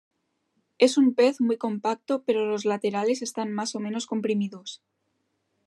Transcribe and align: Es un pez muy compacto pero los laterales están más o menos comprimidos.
Es 0.79 0.97
un 0.97 1.13
pez 1.13 1.39
muy 1.41 1.57
compacto 1.57 2.23
pero 2.25 2.47
los 2.47 2.65
laterales 2.65 3.21
están 3.21 3.53
más 3.53 3.75
o 3.75 3.79
menos 3.79 4.07
comprimidos. 4.07 4.81